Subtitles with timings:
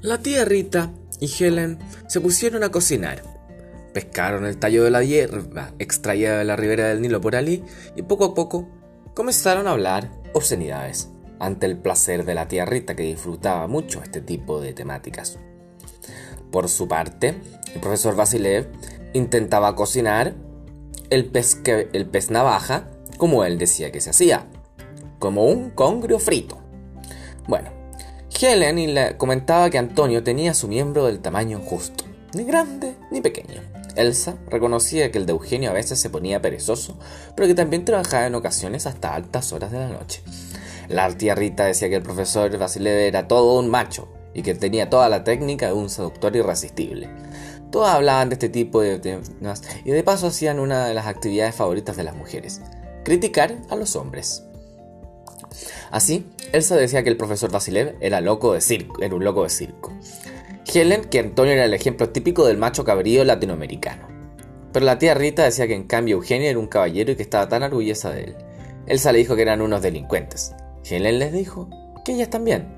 [0.00, 3.24] La tía Rita y Helen se pusieron a cocinar.
[3.92, 7.64] Pescaron el tallo de la hierba extraída de la ribera del Nilo por allí
[7.96, 8.68] y poco a poco
[9.14, 11.08] comenzaron a hablar obscenidades
[11.40, 15.36] ante el placer de la tía Rita que disfrutaba mucho este tipo de temáticas.
[16.52, 17.40] Por su parte,
[17.74, 18.68] el profesor Vasilev
[19.14, 20.34] intentaba cocinar
[21.10, 24.46] el pez, el pez navaja como él decía que se hacía,
[25.18, 26.58] como un congrio frito.
[27.48, 27.77] Bueno,
[28.40, 33.62] Helen le comentaba que Antonio tenía su miembro del tamaño justo, ni grande ni pequeño.
[33.96, 36.96] Elsa reconocía que el de Eugenio a veces se ponía perezoso,
[37.34, 40.22] pero que también trabajaba en ocasiones hasta altas horas de la noche.
[40.88, 44.88] La tía Rita decía que el profesor Basilev era todo un macho y que tenía
[44.88, 47.10] toda la técnica de un seductor irresistible.
[47.72, 51.56] Todas hablaban de este tipo de temas y de paso hacían una de las actividades
[51.56, 52.60] favoritas de las mujeres,
[53.04, 54.44] criticar a los hombres.
[55.90, 59.50] Así, Elsa decía que el profesor Vasilev era, loco de circo, era un loco de
[59.50, 59.92] circo.
[60.72, 64.06] Helen que Antonio era el ejemplo típico del macho cabrío latinoamericano.
[64.72, 67.48] Pero la tía Rita decía que en cambio Eugenio era un caballero y que estaba
[67.48, 68.36] tan orgullosa de él.
[68.86, 70.54] Elsa le dijo que eran unos delincuentes.
[70.88, 71.68] Helen les dijo
[72.04, 72.68] que ellas también.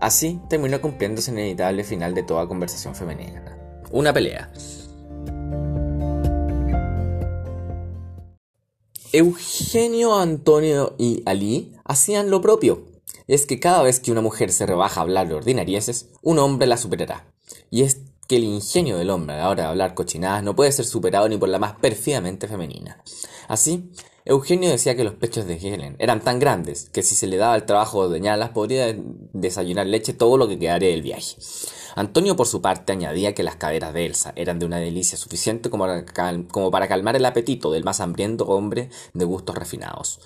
[0.00, 3.56] Así terminó cumpliéndose el inevitable final de toda conversación femenina.
[3.92, 4.50] Una pelea.
[9.12, 12.86] Eugenio, Antonio y Ali hacían lo propio.
[13.26, 16.66] Es que cada vez que una mujer se rebaja a hablar de ordinarieses, un hombre
[16.66, 17.26] la superará.
[17.70, 20.72] Y es que el ingenio del hombre a la hora de hablar cochinadas no puede
[20.72, 23.02] ser superado ni por la más pérfidamente femenina.
[23.48, 23.90] Así,
[24.24, 27.56] Eugenio decía que los pechos de Helen eran tan grandes que si se le daba
[27.56, 28.96] el trabajo de ordeñarlas podría
[29.32, 31.36] desayunar leche todo lo que quedaría del viaje.
[31.96, 35.70] Antonio por su parte añadía que las caderas de Elsa eran de una delicia suficiente
[35.70, 40.20] como para calmar el apetito del más hambriento hombre de gustos refinados.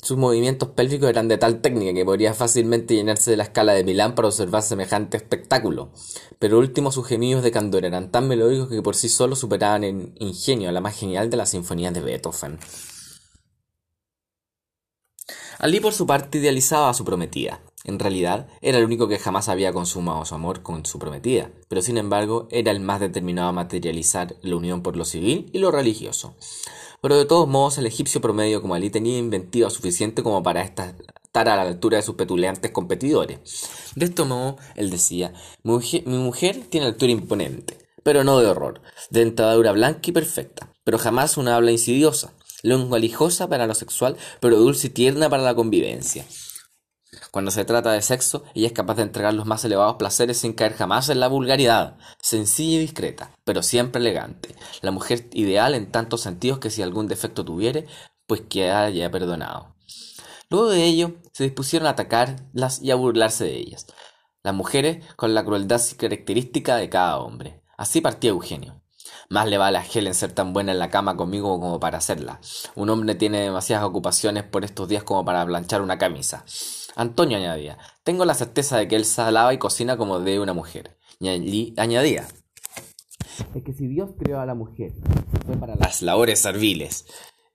[0.00, 3.84] Sus movimientos pélvicos eran de tal técnica que podría fácilmente llenarse de la escala de
[3.84, 5.90] Milán para observar semejante espectáculo.
[6.38, 10.12] Pero último sus gemidos de candor eran tan melódicos que por sí solos superaban en
[10.18, 12.58] ingenio a la más genial de las sinfonías de Beethoven.
[15.62, 17.60] Ali por su parte idealizaba a su prometida.
[17.84, 21.82] En realidad, era el único que jamás había consumado su amor con su prometida, pero
[21.82, 25.70] sin embargo era el más determinado a materializar la unión por lo civil y lo
[25.70, 26.34] religioso.
[27.00, 30.96] Pero de todos modos, el egipcio promedio como Ali tenía inventiva suficiente como para estar
[31.32, 33.38] a la altura de sus petulantes competidores.
[33.94, 39.20] De este modo, él decía, mi mujer, tiene altura imponente, pero no de horror, de
[39.20, 44.56] dentadura blanca y perfecta, pero jamás una habla insidiosa, lengua lijosa para lo sexual, pero
[44.56, 46.24] dulce y tierna para la convivencia.
[47.30, 50.54] Cuando se trata de sexo, ella es capaz de entregar los más elevados placeres sin
[50.54, 54.54] caer jamás en la vulgaridad, sencilla y discreta, pero siempre elegante.
[54.80, 57.86] La mujer ideal en tantos sentidos que si algún defecto tuviere,
[58.26, 59.74] pues que haya perdonado.
[60.48, 63.86] Luego de ello, se dispusieron a atacarlas y a burlarse de ellas.
[64.42, 67.62] Las mujeres con la crueldad característica de cada hombre.
[67.76, 68.81] Así partía Eugenio.
[69.32, 72.38] Más le vale a Helen ser tan buena en la cama conmigo como para hacerla.
[72.74, 76.44] Un hombre tiene demasiadas ocupaciones por estos días como para planchar una camisa.
[76.96, 80.98] Antonio añadía, tengo la certeza de que él lava y cocina como de una mujer.
[81.18, 82.28] Y añadía,
[83.54, 84.92] es que si Dios creó a la mujer
[85.46, 87.06] fue para las labores serviles,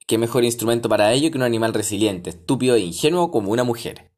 [0.07, 4.11] qué mejor instrumento para ello que un animal resiliente, estúpido e ingenuo como una mujer.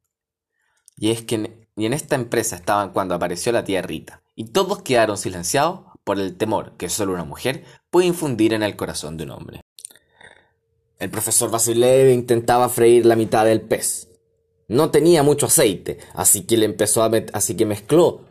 [0.96, 4.46] Y es que en, y en esta empresa estaban cuando apareció la tía Rita, y
[4.46, 9.16] todos quedaron silenciados por el temor que solo una mujer puede infundir en el corazón
[9.16, 9.62] de un hombre.
[10.98, 14.08] El profesor Vasilev intentaba freír la mitad del pez,
[14.68, 18.22] no tenía mucho aceite, así que le empezó a así que mezcló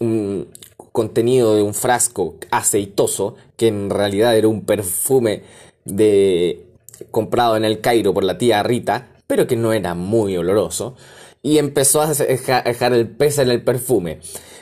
[0.00, 0.48] un
[0.90, 5.44] contenido de un frasco aceitoso que en realidad era un perfume
[5.84, 6.66] de
[7.12, 10.96] comprado en el Cairo por la tía Rita, pero que no era muy oloroso,
[11.40, 14.18] y empezó a dejar el pez en el perfume.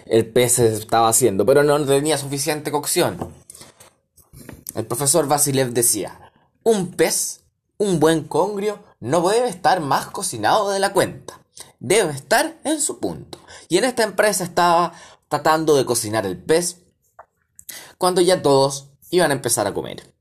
[0.07, 3.33] El pez se estaba haciendo, pero no tenía suficiente cocción.
[4.75, 7.41] El profesor Vasilev decía, un pez,
[7.79, 11.41] un buen congrio, no debe estar más cocinado de la cuenta.
[11.79, 13.39] Debe estar en su punto.
[13.69, 14.93] Y en esta empresa estaba
[15.29, 16.79] tratando de cocinar el pez
[17.99, 20.15] cuando ya todos iban a empezar a comer.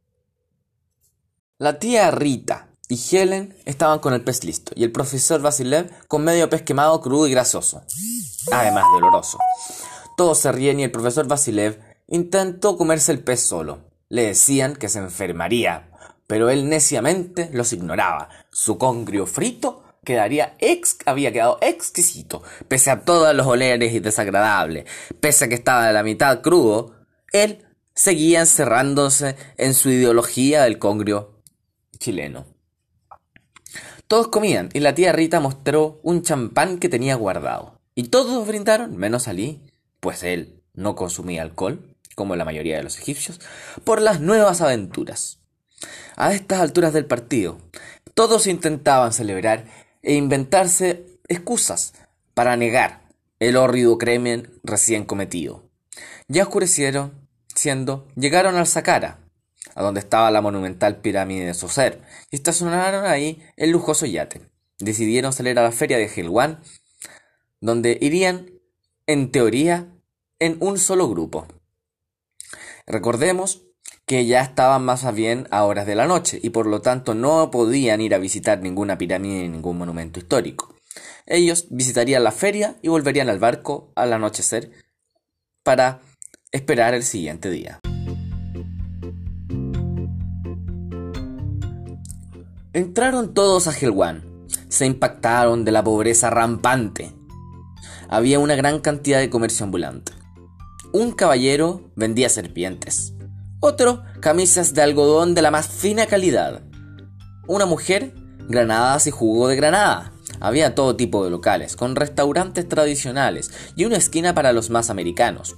[1.58, 6.24] La tía Rita y Helen estaban con el pez listo y el profesor Vasilev con
[6.24, 7.84] medio pez quemado crudo y grasoso,
[8.52, 9.40] además de oloroso.
[10.18, 13.80] Todos se ríen y el profesor Vasilev intentó comerse el pez solo.
[14.10, 15.90] Le decían que se enfermaría,
[16.28, 18.30] pero él neciamente los ignoraba.
[18.52, 24.86] Su congrio frito quedaría ex había quedado exquisito, pese a todos los oleres y desagradables,
[25.20, 26.96] pese a que estaba de la mitad crudo,
[27.34, 27.66] él
[27.96, 31.42] seguía encerrándose en su ideología del congrio
[31.98, 32.55] chileno.
[34.08, 37.80] Todos comían y la tía Rita mostró un champán que tenía guardado.
[37.96, 39.62] Y todos brindaron, menos Ali,
[40.00, 43.40] pues él no consumía alcohol, como la mayoría de los egipcios,
[43.84, 45.40] por las nuevas aventuras.
[46.16, 47.58] A estas alturas del partido,
[48.14, 49.66] todos intentaban celebrar
[50.04, 51.94] e inventarse excusas
[52.34, 53.02] para negar
[53.40, 55.64] el horrido crimen recién cometido.
[56.28, 59.20] Ya oscurecieron, siendo, llegaron al Saqqara,
[59.76, 62.02] a donde estaba la monumental pirámide de Soser,
[62.32, 64.42] y estacionaron ahí el lujoso yate.
[64.80, 66.62] Decidieron salir a la feria de Helwan,
[67.62, 68.50] donde irían,
[69.06, 69.94] en teoría,
[70.40, 71.48] en un solo grupo.
[72.88, 73.64] Recordemos
[74.06, 77.50] que ya estaban más bien a horas de la noche y por lo tanto no
[77.52, 80.76] podían ir a visitar ninguna pirámide ni ningún monumento histórico.
[81.26, 84.72] Ellos visitarían la feria y volverían al barco al anochecer
[85.64, 86.02] para
[86.52, 87.82] esperar el siguiente día.
[92.76, 94.26] Entraron todos a Helwan.
[94.68, 97.16] Se impactaron de la pobreza rampante.
[98.10, 100.12] Había una gran cantidad de comercio ambulante.
[100.92, 103.14] Un caballero vendía serpientes.
[103.62, 106.64] Otro, camisas de algodón de la más fina calidad.
[107.48, 108.14] Una mujer,
[108.50, 110.12] granadas y jugo de granada.
[110.42, 115.56] Había todo tipo de locales, con restaurantes tradicionales y una esquina para los más americanos.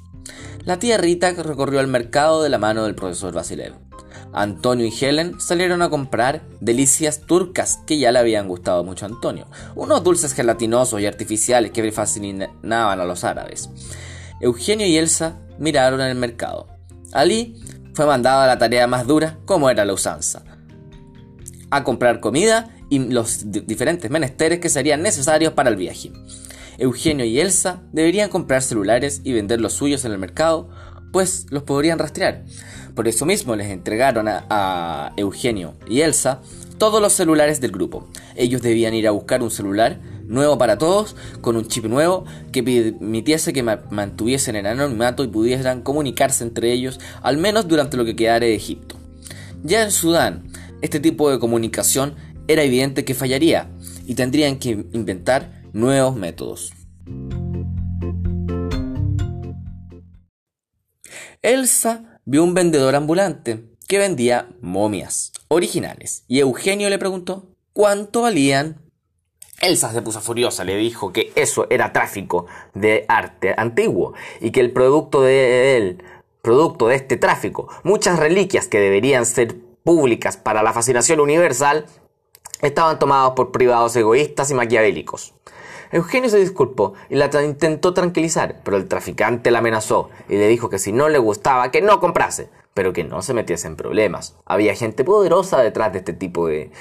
[0.65, 3.86] La tía Rita recorrió el mercado de la mano del profesor Basilev.
[4.33, 9.09] Antonio y Helen salieron a comprar delicias turcas que ya le habían gustado mucho a
[9.09, 13.69] Antonio, unos dulces gelatinosos y artificiales que fascinaban a los árabes.
[14.39, 16.68] Eugenio y Elsa miraron el mercado.
[17.13, 17.56] Ali
[17.94, 20.44] fue mandado a la tarea más dura, como era la usanza,
[21.71, 26.12] a comprar comida y los diferentes menesteres que serían necesarios para el viaje.
[26.77, 30.69] Eugenio y Elsa deberían comprar celulares y vender los suyos en el mercado,
[31.12, 32.45] pues los podrían rastrear.
[32.97, 36.41] Por eso mismo les entregaron a, Eugenio y Elsa
[36.79, 38.07] todos los celulares del grupo.
[38.35, 42.63] Ellos debían ir a buscar un celular nuevo para todos, con un chip nuevo que
[42.63, 48.15] permitiese que mantuviesen el anonimato y pudieran comunicarse entre ellos, al menos durante lo que
[48.15, 48.95] quedara de Egipto.
[49.61, 50.51] Ya en Sudán,
[50.81, 52.15] este tipo de comunicación
[52.47, 53.69] era evidente que fallaría
[54.07, 56.73] y tendrían que inventar nuevos métodos.
[61.44, 68.81] Elsa vio un vendedor ambulante que vendía momias originales y Eugenio le preguntó cuánto valían.
[69.62, 74.59] Elsa se puso furiosa, le dijo que eso era tráfico de arte antiguo y que
[74.59, 76.03] el producto de él,
[76.41, 81.85] producto de este tráfico, muchas reliquias que deberían ser públicas para la fascinación universal,
[82.62, 85.33] estaban tomados por privados egoístas y maquiavélicos.
[85.91, 90.69] Eugenio se disculpó y la intentó tranquilizar, pero el traficante la amenazó y le dijo
[90.69, 94.35] que si no le gustaba que no comprase, pero que no se metiese en problemas.
[94.45, 96.71] Había gente poderosa detrás de este tipo de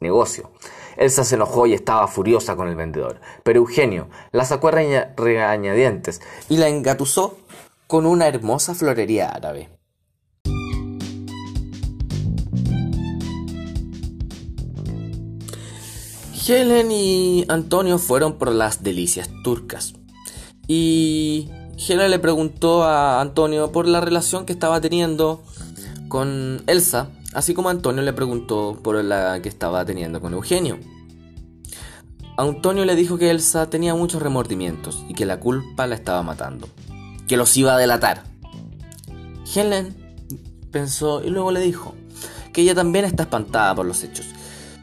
[0.00, 0.50] negocio.
[0.96, 6.22] Elsa se enojó y estaba furiosa con el vendedor, pero Eugenio la sacó a regañadientes
[6.48, 7.38] y la engatusó
[7.86, 9.75] con una hermosa florería árabe.
[16.48, 19.94] Helen y Antonio fueron por las delicias turcas.
[20.68, 25.42] Y Helen le preguntó a Antonio por la relación que estaba teniendo
[26.08, 30.78] con Elsa, así como Antonio le preguntó por la que estaba teniendo con Eugenio.
[32.36, 36.68] Antonio le dijo que Elsa tenía muchos remordimientos y que la culpa la estaba matando,
[37.26, 38.22] que los iba a delatar.
[39.52, 39.96] Helen
[40.70, 41.94] pensó y luego le dijo
[42.52, 44.26] que ella también está espantada por los hechos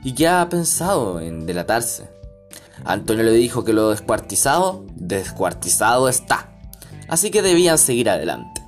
[0.03, 2.10] y que ha pensado en delatarse.
[2.86, 6.51] Antonio le dijo que lo descuartizado, descuartizado está,
[7.07, 8.62] así que debían seguir adelante.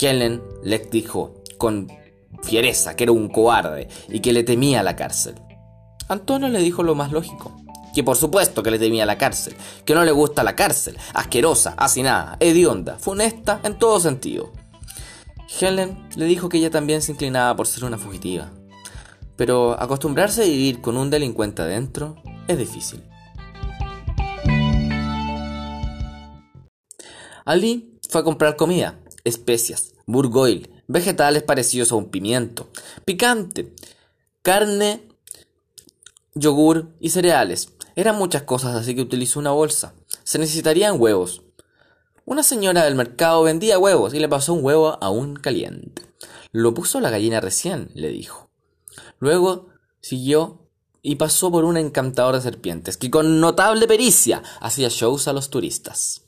[0.00, 1.88] Helen le dijo con
[2.42, 5.34] fiereza que era un cobarde y que le temía la cárcel.
[6.08, 7.56] Antonio le dijo lo más lógico,
[7.94, 11.74] que por supuesto que le temía la cárcel, que no le gusta la cárcel, asquerosa,
[11.76, 14.52] asinada, hedionda, funesta en todo sentido.
[15.60, 18.50] Helen le dijo que ella también se inclinaba por ser una fugitiva,
[19.40, 22.16] pero acostumbrarse a vivir con un delincuente adentro
[22.46, 23.02] es difícil.
[27.46, 32.68] Ali fue a comprar comida, especias, burgoil, vegetales parecidos a un pimiento,
[33.06, 33.74] picante,
[34.42, 35.08] carne,
[36.34, 37.70] yogur y cereales.
[37.96, 39.94] Eran muchas cosas, así que utilizó una bolsa.
[40.22, 41.40] Se necesitarían huevos.
[42.26, 46.02] Una señora del mercado vendía huevos y le pasó un huevo aún caliente.
[46.52, 48.49] Lo puso la gallina recién, le dijo.
[49.20, 49.68] Luego
[50.00, 50.66] siguió
[51.02, 55.50] y pasó por un encantador de serpientes que con notable pericia hacía shows a los
[55.50, 56.22] turistas.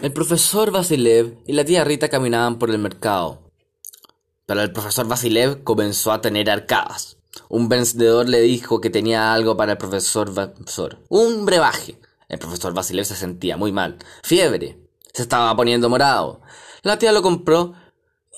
[0.00, 3.50] El profesor Vasilev y la tía Rita caminaban por el mercado.
[4.46, 7.18] Pero el profesor Vasilev comenzó a tener arcadas.
[7.48, 10.32] Un vendedor le dijo que tenía algo para el profesor
[11.08, 11.98] un brebaje.
[12.28, 13.98] El profesor Basilev se sentía muy mal.
[14.22, 14.78] Fiebre.
[15.12, 16.40] Se estaba poniendo morado.
[16.82, 17.74] La tía lo compró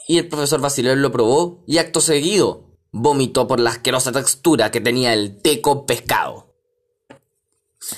[0.06, 4.80] y el profesor Basilev lo probó y acto seguido vomitó por la asquerosa textura que
[4.80, 6.54] tenía el té con pescado.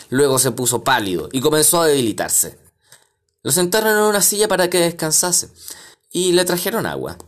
[0.08, 2.58] Luego se puso pálido y comenzó a debilitarse.
[3.42, 5.50] Lo sentaron en una silla para que descansase
[6.10, 7.18] y le trajeron agua.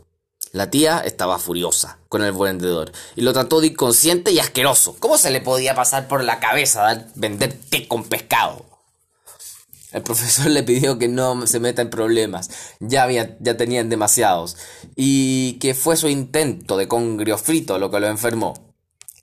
[0.52, 4.97] La tía estaba furiosa con el vendedor y lo trató de inconsciente y asqueroso.
[4.99, 8.77] ¿Cómo se le podía pasar por la cabeza dar, vender té con pescado?
[9.92, 14.57] El profesor le pidió que no se meta en problemas, ya, había, ya tenían demasiados,
[14.97, 18.75] y que fue su intento de congrio frito lo que lo enfermó.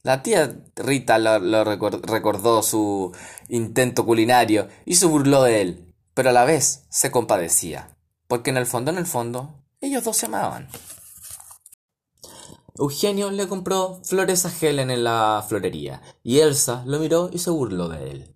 [0.03, 3.11] La tía Rita lo, recordó su
[3.49, 8.57] intento culinario y se burló de él, pero a la vez se compadecía, porque en
[8.57, 10.69] el fondo, en el fondo, ellos dos se amaban.
[12.77, 17.49] Eugenio le compró flores a Helen en la florería, y Elsa lo miró y se
[17.49, 18.34] burló de él.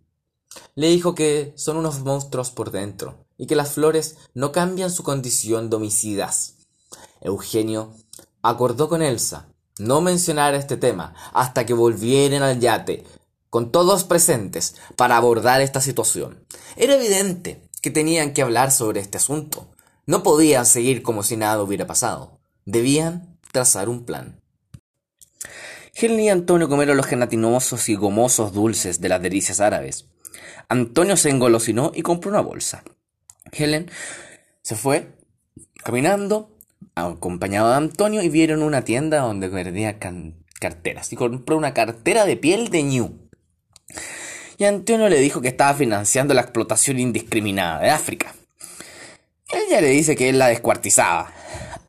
[0.79, 5.03] Le dijo que son unos monstruos por dentro, y que las flores no cambian su
[5.03, 6.53] condición de homicidas.
[7.19, 7.93] Eugenio
[8.41, 13.03] acordó con Elsa no mencionar este tema hasta que volvieran al yate,
[13.49, 16.45] con todos presentes, para abordar esta situación.
[16.77, 19.67] Era evidente que tenían que hablar sobre este asunto.
[20.05, 22.39] No podían seguir como si nada hubiera pasado.
[22.63, 24.39] Debían trazar un plan.
[25.93, 30.05] Helen y Antonio comieron los gelatinosos y gomosos dulces de las delicias árabes.
[30.69, 32.83] Antonio se engolosinó y compró una bolsa.
[33.51, 33.89] Helen
[34.61, 35.15] se fue
[35.83, 36.55] caminando,
[36.93, 39.97] acompañado de Antonio, y vieron una tienda donde vendía
[40.59, 41.11] carteras.
[41.11, 43.29] Y compró una cartera de piel de ñu.
[44.59, 48.35] Y Antonio le dijo que estaba financiando la explotación indiscriminada de África.
[49.51, 51.33] Ella le dice que él la descuartizaba.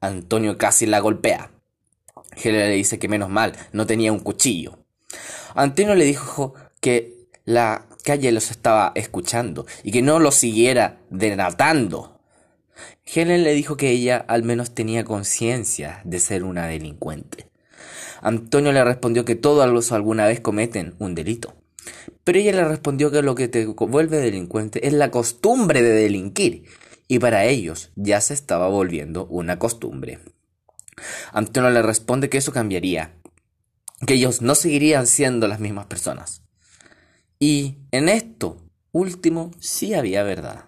[0.01, 1.51] Antonio casi la golpea.
[2.43, 4.79] Helen le dice que menos mal, no tenía un cuchillo.
[5.55, 12.21] Antonio le dijo que la calle los estaba escuchando y que no los siguiera denatando.
[13.05, 17.51] Helen le dijo que ella al menos tenía conciencia de ser una delincuente.
[18.23, 21.55] Antonio le respondió que todos alguna vez cometen un delito.
[22.25, 26.65] Pero ella le respondió que lo que te vuelve delincuente es la costumbre de delinquir,
[27.09, 30.21] y para ellos ya se estaba volviendo una costumbre.
[31.33, 33.15] Antonio le responde que eso cambiaría,
[34.07, 36.40] que ellos no seguirían siendo las mismas personas.
[37.43, 38.59] Y en esto
[38.93, 40.67] último sí había verdad.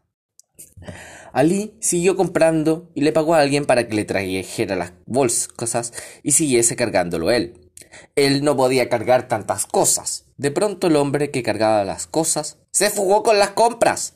[1.35, 6.33] Ali siguió comprando y le pagó a alguien para que le trajera las bolsas, y
[6.33, 7.71] siguiese cargándolo él.
[8.17, 10.25] Él no podía cargar tantas cosas.
[10.39, 14.15] De pronto el hombre que cargaba las cosas se fugó con las compras.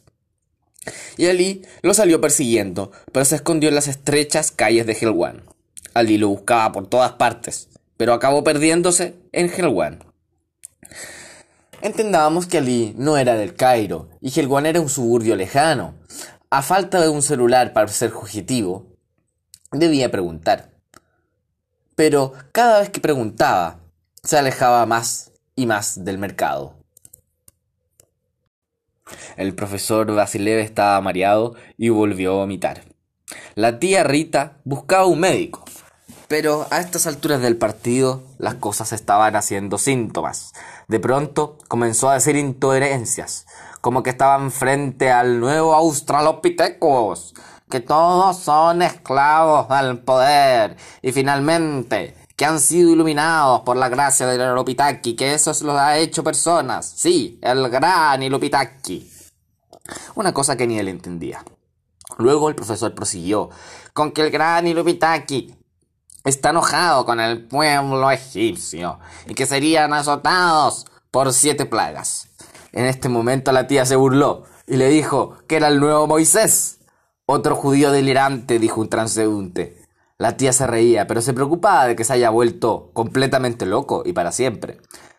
[1.18, 5.44] Y Ali lo salió persiguiendo, pero se escondió en las estrechas calles de Helwan.
[5.92, 10.04] Ali lo buscaba por todas partes, pero acabó perdiéndose en Helwan.
[11.86, 15.94] Entendábamos que Ali no era del Cairo y Helwan era un suburbio lejano.
[16.50, 18.88] A falta de un celular para ser fugitivo,
[19.70, 20.72] debía preguntar.
[21.94, 23.78] Pero cada vez que preguntaba,
[24.24, 26.74] se alejaba más y más del mercado.
[29.36, 32.82] El profesor Basilev estaba mareado y volvió a vomitar.
[33.54, 35.64] La tía Rita buscaba un médico,
[36.28, 40.52] pero a estas alturas del partido las cosas estaban haciendo síntomas.
[40.88, 43.46] De pronto comenzó a decir incoherencias,
[43.80, 47.34] como que estaban frente al nuevo Australopithecus,
[47.70, 54.26] que todos son esclavos del poder, y finalmente que han sido iluminados por la gracia
[54.26, 56.92] del Ilupitaki, que eso los ha hecho personas.
[56.94, 59.10] Sí, el gran Ilupitaki.
[60.14, 61.42] Una cosa que ni él entendía.
[62.18, 63.50] Luego el profesor prosiguió
[63.94, 65.55] con que el gran Ilupitaki
[66.26, 72.28] está enojado con el pueblo egipcio y que serían azotados por siete plagas.
[72.72, 76.80] En este momento la tía se burló y le dijo que era el nuevo Moisés.
[77.24, 79.82] Otro judío delirante, dijo un transeúnte.
[80.18, 84.12] La tía se reía, pero se preocupaba de que se haya vuelto completamente loco y
[84.12, 84.78] para siempre.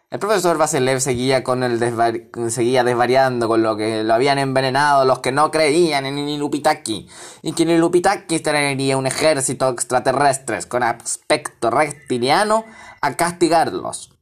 [0.10, 1.80] El profesor Vaselev seguía con el
[2.50, 7.10] seguía desvariando con lo que lo habían envenenado los que no creían en Ilupitaki
[7.42, 12.64] y que Ilupitaki traería un ejército extraterrestres con aspecto reptiliano
[13.02, 14.18] a castigarlos.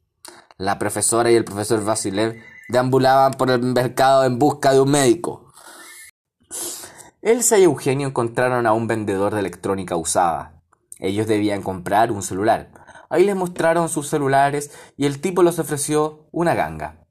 [0.58, 2.34] La profesora y el profesor Vasilev
[2.68, 5.52] deambulaban por el mercado en busca de un médico.
[7.22, 10.60] Elsa y Eugenio encontraron a un vendedor de electrónica usada.
[10.98, 12.70] Ellos debían comprar un celular.
[13.08, 17.06] Ahí les mostraron sus celulares y el tipo les ofreció una ganga.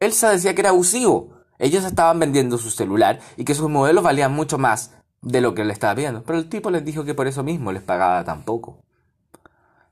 [0.00, 1.42] Elsa decía que era abusivo.
[1.58, 5.64] Ellos estaban vendiendo su celular y que sus modelos valían mucho más de lo que
[5.64, 6.24] le estaba pidiendo.
[6.24, 8.82] Pero el tipo les dijo que por eso mismo les pagaba tan poco.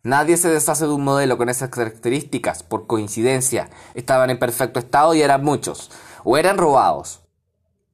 [0.03, 3.69] Nadie se deshace de un modelo con esas características por coincidencia.
[3.95, 5.91] Estaban en perfecto estado y eran muchos.
[6.25, 7.21] O eran robados.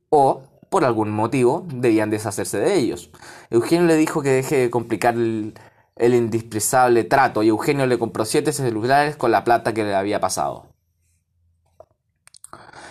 [0.09, 3.11] O, por algún motivo, debían deshacerse de ellos.
[3.51, 5.55] Eugenio le dijo que deje de complicar el,
[5.97, 10.21] el indispensable trato y Eugenio le compró siete celulares con la plata que le había
[10.21, 10.67] pasado.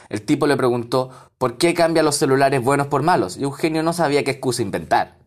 [0.10, 3.94] El tipo le preguntó por qué cambia los celulares buenos por malos y Eugenio no
[3.94, 5.18] sabía qué excusa inventar.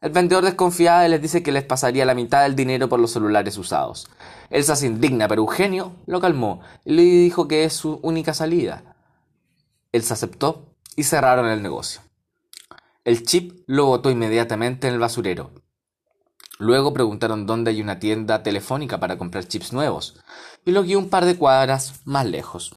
[0.00, 3.12] El vendedor desconfiaba y les dice que les pasaría la mitad del dinero por los
[3.12, 4.08] celulares usados.
[4.50, 8.96] Elsa se indigna, pero Eugenio lo calmó y le dijo que es su única salida.
[9.92, 12.02] Elsa aceptó y cerraron el negocio.
[13.04, 15.50] El chip lo botó inmediatamente en el basurero.
[16.58, 20.16] Luego preguntaron dónde hay una tienda telefónica para comprar chips nuevos
[20.64, 22.74] y lo guió un par de cuadras más lejos.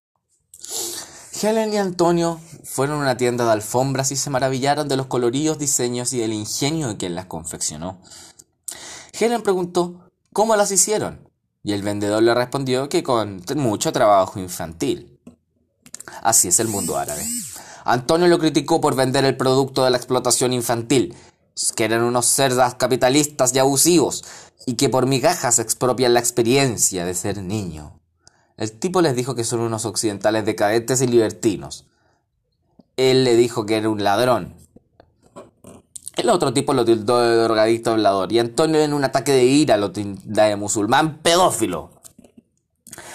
[1.41, 5.57] Helen y Antonio fueron a una tienda de alfombras y se maravillaron de los coloridos
[5.57, 8.01] diseños y del ingenio de quien las confeccionó.
[9.17, 11.29] Helen preguntó cómo las hicieron
[11.63, 15.19] y el vendedor le respondió que con mucho trabajo infantil.
[16.21, 17.25] Así es el mundo árabe.
[17.85, 21.15] Antonio lo criticó por vender el producto de la explotación infantil,
[21.75, 24.23] que eran unos cerdas capitalistas y abusivos,
[24.65, 27.99] y que por migajas expropian la experiencia de ser niño.
[28.57, 31.85] El tipo les dijo que son unos occidentales decadentes y libertinos.
[32.97, 34.55] Él le dijo que era un ladrón.
[36.17, 38.33] El otro tipo lo tildó de drogadicto hablador.
[38.33, 41.91] Y Antonio en un ataque de ira lo tildó de musulmán pedófilo.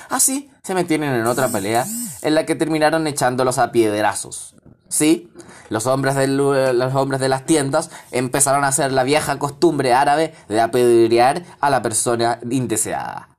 [0.08, 1.86] Así se metieron en otra pelea
[2.22, 4.54] en la que terminaron echándolos a piedrazos.
[4.94, 5.32] Sí,
[5.70, 10.60] los hombres, los hombres de las tiendas empezaron a hacer la vieja costumbre árabe de
[10.60, 13.34] apedrear a la persona indeseada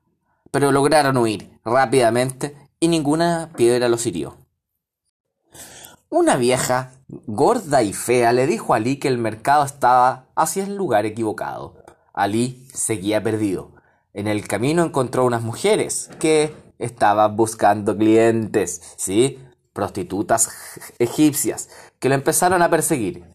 [0.55, 4.38] pero lograron huir rápidamente y ninguna piedra los hirió.
[6.07, 10.77] Una vieja, gorda y fea, le dijo a Ali que el mercado estaba hacia el
[10.77, 11.83] lugar equivocado.
[12.13, 13.74] Ali seguía perdido.
[14.13, 19.38] En el camino encontró unas mujeres que estaban buscando clientes, ¿sí?
[19.75, 20.50] Prostitutas
[21.00, 21.67] egipcias,
[21.99, 23.26] que lo empezaron a perseguir.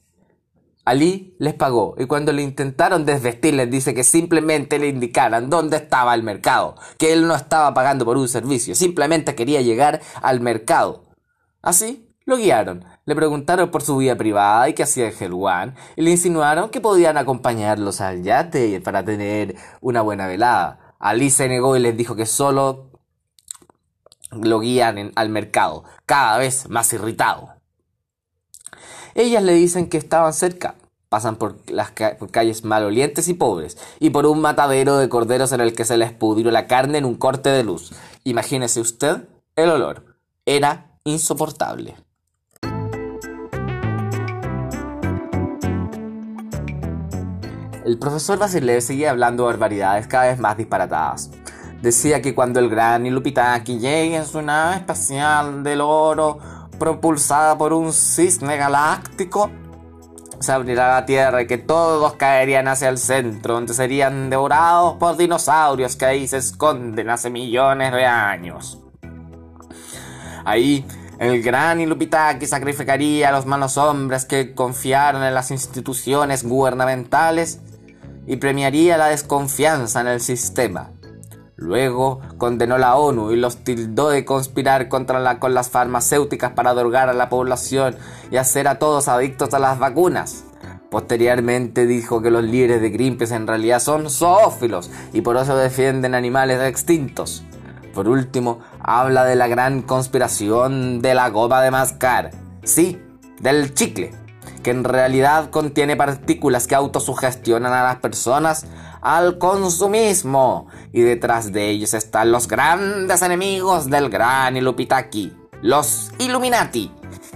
[0.86, 5.76] Ali les pagó y cuando le intentaron desvestir les dice que simplemente le indicaran dónde
[5.76, 10.40] estaba el mercado, que él no estaba pagando por un servicio, simplemente quería llegar al
[10.40, 11.10] mercado.
[11.60, 16.00] Así lo guiaron, le preguntaron por su vida privada y qué hacía en Helwan y
[16.00, 20.94] le insinuaron que podían acompañarlos al yate para tener una buena velada.
[20.98, 22.89] Ali se negó y les dijo que solo
[24.30, 27.54] lo guían al mercado, cada vez más irritado.
[29.14, 30.74] Ellas le dicen que estaban cerca.
[31.08, 35.74] Pasan por las calles malolientes y pobres, y por un matadero de corderos en el
[35.74, 37.92] que se les pudrió la carne en un corte de luz.
[38.22, 40.16] Imagínese usted el olor.
[40.46, 41.96] Era insoportable.
[47.84, 51.30] El profesor Basilev seguía hablando barbaridades cada vez más disparatadas.
[51.82, 56.38] Decía que cuando el gran Ilupitaki llegue en su nave espacial del oro,
[56.78, 59.50] propulsada por un cisne galáctico,
[60.40, 65.16] se abrirá la Tierra y que todos caerían hacia el centro, donde serían devorados por
[65.16, 68.78] dinosaurios que ahí se esconden hace millones de años.
[70.44, 70.86] Ahí,
[71.18, 77.60] el gran Ilupitaki sacrificaría a los malos hombres que confiaron en las instituciones gubernamentales
[78.26, 80.90] y premiaría la desconfianza en el sistema.
[81.60, 86.72] Luego condenó la ONU y los tildó de conspirar contra la, con las farmacéuticas para
[86.72, 87.96] drogar a la población
[88.30, 90.44] y hacer a todos adictos a las vacunas.
[90.90, 96.14] Posteriormente dijo que los líderes de Greenpeace en realidad son zoófilos y por eso defienden
[96.14, 97.44] animales extintos.
[97.92, 102.30] Por último, habla de la gran conspiración de la goma de mascar.
[102.64, 103.02] Sí,
[103.38, 104.12] del chicle,
[104.62, 108.66] que en realidad contiene partículas que autosugestionan a las personas
[109.00, 110.68] al consumismo.
[110.92, 116.92] Y detrás de ellos están los grandes enemigos del gran Ilupitaki, los Illuminati,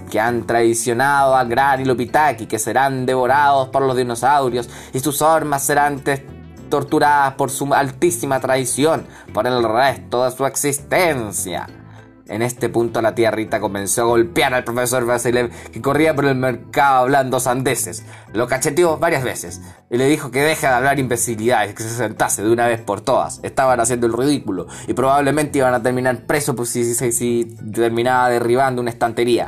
[0.09, 5.63] que han traicionado al gran Ilupitaki, que serán devorados por los dinosaurios y sus armas
[5.63, 6.03] serán
[6.69, 11.67] torturadas por su altísima traición por el resto de su existencia.
[12.27, 16.25] En este punto la tía Rita comenzó a golpear al profesor Vasilev que corría por
[16.25, 18.03] el mercado hablando sandeces.
[18.33, 19.61] Lo cacheteó varias veces
[19.91, 23.01] y le dijo que deje de hablar imbecilidades, que se sentase de una vez por
[23.01, 23.39] todas.
[23.43, 28.81] Estaban haciendo el ridículo y probablemente iban a terminar presos pues, si, si terminaba derribando
[28.81, 29.47] una estantería.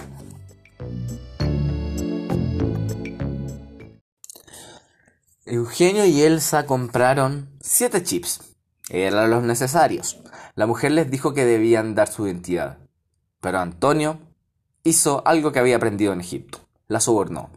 [5.48, 8.42] Eugenio y Elsa compraron siete chips.
[8.90, 10.20] Eran los necesarios.
[10.58, 12.80] La mujer les dijo que debían dar su identidad.
[13.42, 14.18] Pero Antonio
[14.84, 16.62] hizo algo que había aprendido en Egipto.
[16.88, 17.52] La sobornó.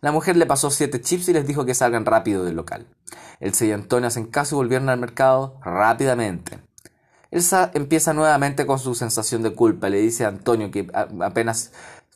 [0.00, 2.86] La mujer le pasó siete chips y les dijo que salgan rápido del local.
[3.40, 6.58] Elsa y Antonio hacen caso y volvieron al mercado rápidamente.
[7.30, 9.90] Elsa empieza nuevamente con su sensación de culpa.
[9.90, 10.90] Le dice a Antonio que
[11.20, 11.72] apenas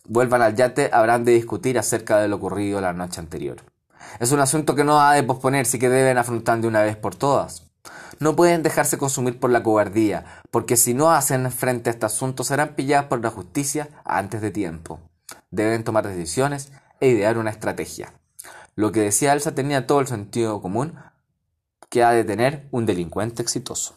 [0.07, 3.59] vuelvan al yate habrán de discutir acerca de lo ocurrido la noche anterior.
[4.19, 6.97] Es un asunto que no ha de posponerse y que deben afrontar de una vez
[6.97, 7.70] por todas.
[8.19, 12.45] No pueden dejarse consumir por la cobardía, porque si no hacen frente a este asunto
[12.45, 15.01] serán pillados por la justicia antes de tiempo.
[15.51, 18.13] Deben tomar decisiones e idear una estrategia.
[18.77, 20.95] Lo que decía Elsa tenía todo el sentido común
[21.89, 23.97] que ha de tener un delincuente exitoso.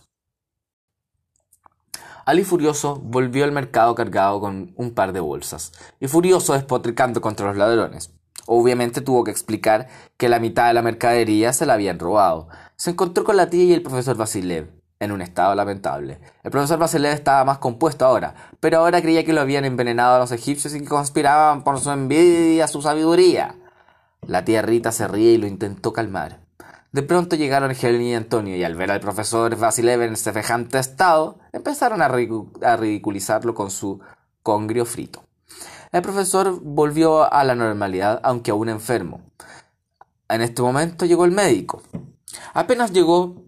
[2.25, 7.47] Ali furioso volvió al mercado cargado con un par de bolsas, y furioso despotricando contra
[7.47, 8.13] los ladrones.
[8.45, 12.47] Obviamente tuvo que explicar que la mitad de la mercadería se la habían robado.
[12.75, 16.19] Se encontró con la tía y el profesor Vasilev, en un estado lamentable.
[16.43, 20.19] El profesor Vasilev estaba más compuesto ahora, pero ahora creía que lo habían envenenado a
[20.19, 23.55] los egipcios y que conspiraban por su envidia, su sabiduría.
[24.21, 26.39] La tía Rita se ríe y lo intentó calmar.
[26.93, 31.39] De pronto llegaron Helen y Antonio y al ver al profesor Vasilev en semejante estado,
[31.51, 33.99] empezaron a, ridiculizarlo con su
[34.43, 35.23] congrio frito.
[35.91, 39.21] El profesor volvió a la normalidad, aunque aún enfermo.
[40.29, 41.81] En este momento llegó el médico.
[42.53, 43.43] Apenas llegó,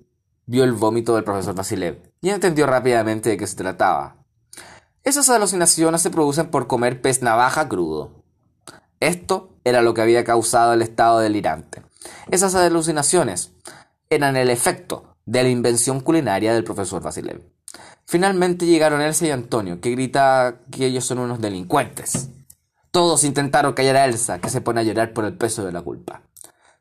[0.45, 4.17] vio el vómito del profesor Vasilev y entendió rápidamente de qué se trataba.
[5.03, 8.23] Esas alucinaciones se producen por comer pez navaja crudo.
[8.99, 11.83] Esto era lo que había causado el estado delirante.
[12.31, 13.51] Esas alucinaciones
[14.09, 17.41] eran el efecto de la invención culinaria del profesor Vasilev.
[18.05, 22.29] Finalmente llegaron Elsa y Antonio, que grita que ellos son unos delincuentes.
[22.91, 25.81] Todos intentaron callar a Elsa, que se pone a llorar por el peso de la
[25.81, 26.21] culpa.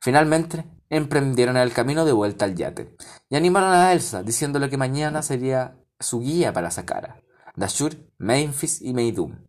[0.01, 2.97] Finalmente emprendieron el camino de vuelta al yate
[3.29, 7.23] y animaron a Elsa diciéndole que mañana sería su guía para Sakara,
[7.57, 9.47] Dashur, Memphis y Meidum.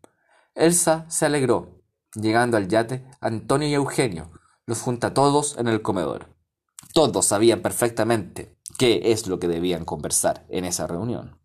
[0.53, 1.81] Elsa se alegró.
[2.13, 4.31] Llegando al yate, Antonio y Eugenio
[4.65, 6.33] los junta a todos en el comedor.
[6.93, 11.37] Todos sabían perfectamente qué es lo que debían conversar en esa reunión.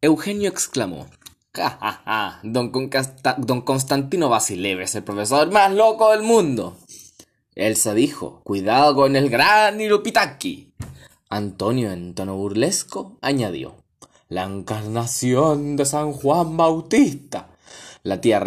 [0.00, 1.06] Eugenio exclamó:
[1.52, 2.40] ¡Ja, ja, ja!
[2.42, 6.78] Don, Constantino Basilev es el profesor más loco del mundo.
[7.56, 10.72] Elsa dijo: Cuidado con el gran Irupitaki.
[11.28, 13.76] Antonio, en tono burlesco, añadió:
[14.28, 17.50] La encarnación de San Juan Bautista.
[18.02, 18.42] La tía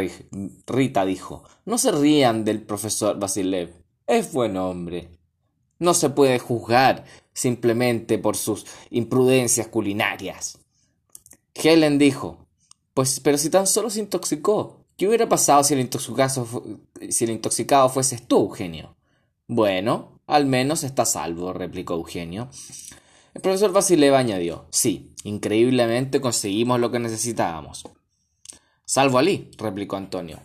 [0.67, 3.73] Rita dijo: No se rían del profesor Basilev.
[4.07, 5.09] Es buen hombre.
[5.79, 10.59] No se puede juzgar simplemente por sus imprudencias culinarias.
[11.55, 12.45] Helen dijo:
[12.93, 14.83] Pues, pero si tan solo se intoxicó.
[14.97, 15.89] ¿Qué hubiera pasado si el,
[17.09, 18.96] si el intoxicado fueses tú, Eugenio?
[19.47, 22.49] Bueno, al menos está salvo, replicó Eugenio.
[23.33, 27.83] El profesor Basilev añadió: Sí, increíblemente conseguimos lo que necesitábamos.
[28.83, 30.41] Salvo Ali, replicó Antonio.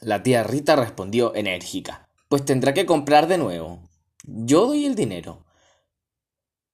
[0.00, 2.08] La tía Rita respondió enérgica.
[2.28, 3.90] Pues tendrá que comprar de nuevo.
[4.24, 5.44] Yo doy el dinero.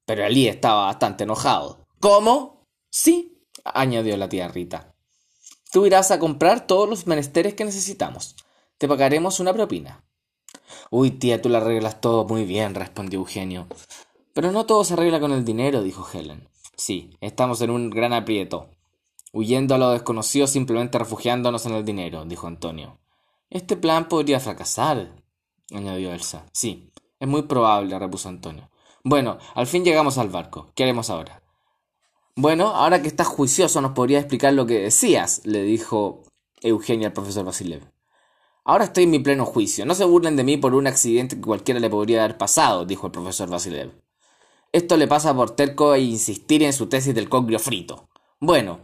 [0.06, 1.86] Pero Ali estaba bastante enojado.
[1.98, 2.64] ¿Cómo?
[2.90, 4.94] Sí, añadió la tía Rita.
[5.72, 8.36] Tú irás a comprar todos los menesteres que necesitamos.
[8.78, 10.07] Te pagaremos una propina.
[10.90, 13.66] Uy, tía, tú la arreglas todo muy bien, respondió Eugenio.
[14.32, 16.48] Pero no todo se arregla con el dinero, dijo Helen.
[16.76, 18.70] Sí, estamos en un gran aprieto.
[19.32, 22.98] Huyendo a lo desconocido simplemente refugiándonos en el dinero, dijo Antonio.
[23.50, 25.12] Este plan podría fracasar,
[25.72, 26.46] añadió Elsa.
[26.52, 28.70] Sí, es muy probable, repuso Antonio.
[29.04, 30.70] Bueno, al fin llegamos al barco.
[30.74, 31.42] ¿Qué haremos ahora?
[32.36, 35.44] Bueno, ahora que estás juicioso, ¿nos podría explicar lo que decías?
[35.44, 36.22] le dijo
[36.60, 37.82] Eugenia al profesor Vasilev.
[38.68, 39.84] Ahora estoy en mi pleno juicio.
[39.86, 43.06] No se burlen de mí por un accidente que cualquiera le podría haber pasado, dijo
[43.06, 43.90] el profesor Vasilev.
[44.70, 48.08] Esto le pasa por terco e insistir en su tesis del congrio frito.
[48.38, 48.80] Bueno,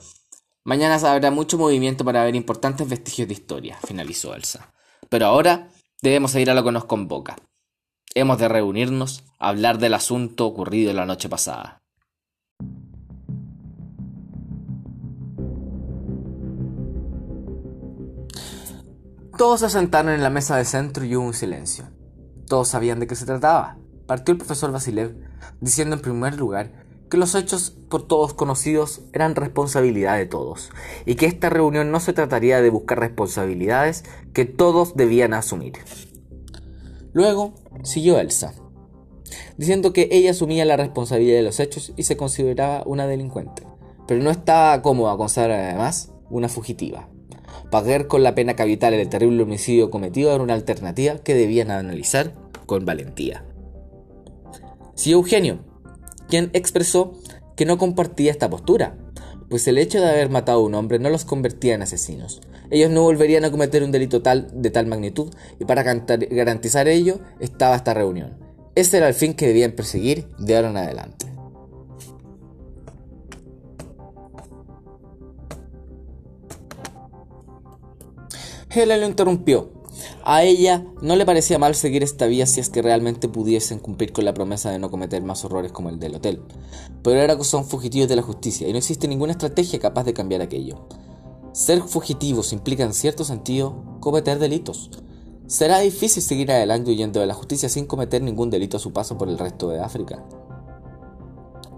[0.66, 4.72] Mañana habrá mucho movimiento para ver importantes vestigios de historia, finalizó Elsa.
[5.10, 5.68] Pero ahora
[6.00, 7.36] debemos ir a lo que nos convoca.
[8.14, 11.83] Hemos de reunirnos hablar del asunto ocurrido la noche pasada.
[19.36, 21.86] Todos se sentaron en la mesa de centro y hubo un silencio.
[22.46, 23.78] Todos sabían de qué se trataba.
[24.06, 25.16] Partió el profesor Vasilev
[25.60, 30.70] diciendo en primer lugar que los hechos por todos conocidos eran responsabilidad de todos,
[31.04, 35.74] y que esta reunión no se trataría de buscar responsabilidades que todos debían asumir.
[37.12, 38.54] Luego siguió Elsa,
[39.56, 43.64] diciendo que ella asumía la responsabilidad de los hechos y se consideraba una delincuente,
[44.06, 47.08] pero no estaba cómoda con ser además una fugitiva.
[47.74, 52.32] Pagar con la pena capital el terrible homicidio cometido era una alternativa que debían analizar
[52.66, 53.44] con valentía.
[54.94, 55.58] Si Eugenio
[56.28, 57.14] quien expresó
[57.56, 58.96] que no compartía esta postura,
[59.50, 62.42] pues el hecho de haber matado a un hombre no los convertía en asesinos.
[62.70, 67.18] Ellos no volverían a cometer un delito tal, de tal magnitud, y para garantizar ello
[67.40, 68.38] estaba esta reunión.
[68.76, 71.33] Ese era el fin que debían perseguir de ahora en adelante.
[78.74, 79.70] Helen lo interrumpió.
[80.24, 84.12] A ella no le parecía mal seguir esta vía si es que realmente pudiesen cumplir
[84.12, 86.42] con la promesa de no cometer más horrores como el del hotel.
[87.02, 90.42] Pero ahora son fugitivos de la justicia y no existe ninguna estrategia capaz de cambiar
[90.42, 90.86] aquello.
[91.52, 94.90] Ser fugitivos implica en cierto sentido cometer delitos.
[95.46, 99.16] Será difícil seguir adelante huyendo de la justicia sin cometer ningún delito a su paso
[99.16, 100.24] por el resto de África.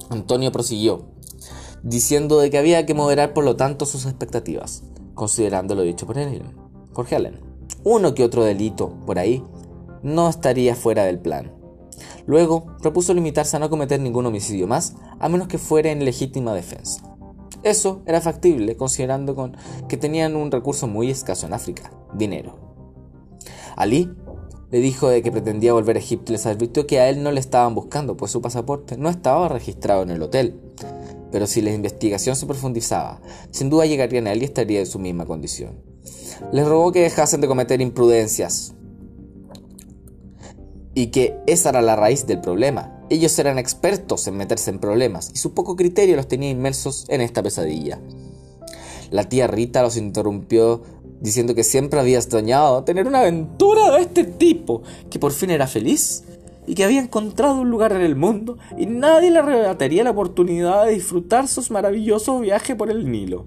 [0.08, 1.06] Antonio prosiguió,
[1.82, 6.16] diciendo de que había que moderar por lo tanto sus expectativas, considerando lo dicho por
[6.16, 6.65] Helen.
[6.96, 7.38] Por Helen.
[7.84, 9.44] Uno que otro delito por ahí
[10.02, 11.52] no estaría fuera del plan.
[12.26, 16.54] Luego propuso limitarse a no cometer ningún homicidio más, a menos que fuera en legítima
[16.54, 17.02] defensa.
[17.62, 22.58] Eso era factible considerando con que tenían un recurso muy escaso en África, dinero.
[23.76, 24.10] Ali
[24.70, 27.30] le dijo de que pretendía volver a Egipto y les advirtió que a él no
[27.30, 30.58] le estaban buscando, pues su pasaporte no estaba registrado en el hotel.
[31.30, 34.98] Pero si la investigación se profundizaba, sin duda llegarían a él y estaría en su
[34.98, 35.95] misma condición.
[36.52, 38.74] Les rogó que dejasen de cometer imprudencias
[40.94, 45.30] y que esa era la raíz del problema, ellos eran expertos en meterse en problemas
[45.32, 48.00] y su poco criterio los tenía inmersos en esta pesadilla.
[49.10, 50.82] La tía Rita los interrumpió
[51.20, 55.66] diciendo que siempre había extrañado tener una aventura de este tipo, que por fin era
[55.66, 56.24] feliz
[56.66, 60.86] y que había encontrado un lugar en el mundo y nadie le arrebataría la oportunidad
[60.86, 63.46] de disfrutar sus maravillosos viajes por el Nilo.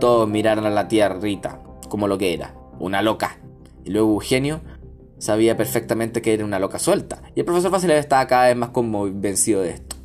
[0.00, 1.60] Todos miraron a la tía Rita
[1.90, 3.38] como lo que era, una loca.
[3.84, 4.62] Y luego Eugenio
[5.18, 8.70] sabía perfectamente que era una loca suelta, y el profesor Vasilev estaba cada vez más
[8.70, 9.96] convencido de esto.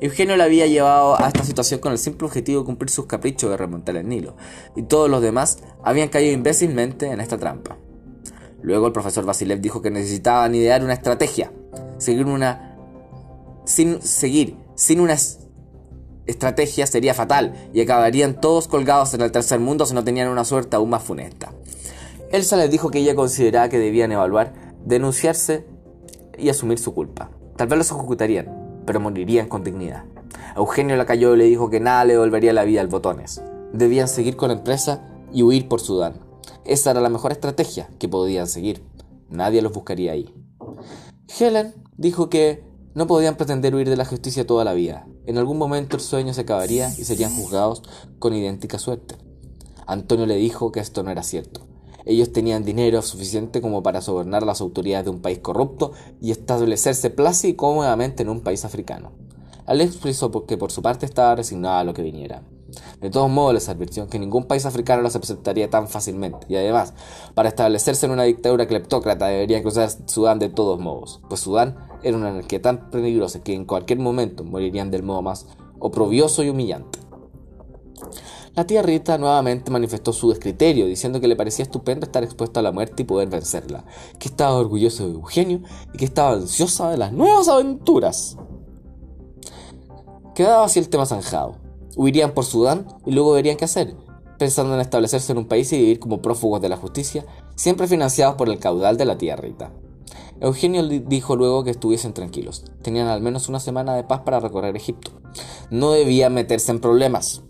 [0.00, 3.48] Eugenio le había llevado a esta situación con el simple objetivo de cumplir sus caprichos
[3.48, 4.36] de remontar el Nilo,
[4.74, 7.78] y todos los demás habían caído imbécilmente en esta trampa.
[8.62, 11.52] Luego el profesor Vasilev dijo que necesitaban idear una estrategia,
[11.98, 12.76] seguir una...
[13.64, 15.16] sin seguir, sin una
[16.26, 20.44] estrategia sería fatal y acabarían todos colgados en el tercer mundo si no tenían una
[20.44, 21.52] suerte aún más funesta.
[22.32, 24.52] Elsa les dijo que ella consideraba que debían evaluar,
[24.84, 25.66] denunciarse
[26.38, 27.30] y asumir su culpa.
[27.56, 30.04] Tal vez los ejecutarían, pero morirían con dignidad.
[30.56, 33.42] Eugenio la cayó y le dijo que nada le volvería la vida al botones.
[33.72, 36.20] Debían seguir con la empresa y huir por Sudán.
[36.64, 38.82] Esa era la mejor estrategia que podían seguir.
[39.28, 40.34] Nadie los buscaría ahí.
[41.38, 45.06] Helen dijo que no podían pretender huir de la justicia toda la vida.
[45.26, 47.82] En algún momento el sueño se acabaría y serían juzgados
[48.18, 49.16] con idéntica suerte.
[49.86, 51.66] Antonio le dijo que esto no era cierto,
[52.06, 56.30] ellos tenían dinero suficiente como para sobornar a las autoridades de un país corrupto y
[56.30, 59.10] establecerse plácido y cómodamente en un país africano.
[59.66, 62.42] Alex expresó que por su parte estaba resignado a lo que viniera.
[63.00, 66.94] De todos modos, les advirtió que ningún país africano los aceptaría tan fácilmente, y además,
[67.34, 72.16] para establecerse en una dictadura cleptócrata deberían cruzar Sudán de todos modos, pues Sudán era
[72.16, 75.46] una anarquía tan peligrosa que en cualquier momento morirían del modo más
[75.78, 76.98] oprobioso y humillante.
[78.54, 82.62] La tía Rita nuevamente manifestó su descriterio, diciendo que le parecía estupendo estar expuesto a
[82.62, 83.84] la muerte y poder vencerla,
[84.18, 85.60] que estaba orgulloso de Eugenio
[85.92, 88.38] y que estaba ansiosa de las nuevas aventuras.
[90.34, 91.56] Quedaba así el tema zanjado.
[91.96, 93.94] Huirían por Sudán y luego verían qué hacer,
[94.38, 98.36] pensando en establecerse en un país y vivir como prófugos de la justicia, siempre financiados
[98.36, 99.70] por el caudal de la tía Rita.
[100.40, 102.64] Eugenio dijo luego que estuviesen tranquilos.
[102.82, 105.12] Tenían al menos una semana de paz para recorrer Egipto.
[105.70, 107.42] No debían meterse en problemas.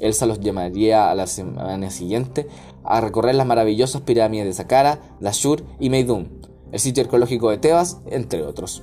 [0.00, 2.48] Elsa los llamaría a la semana siguiente
[2.84, 6.28] a recorrer las maravillosas pirámides de Saqqara, Lashur y Meidum,
[6.72, 8.82] el sitio arqueológico de Tebas, entre otros.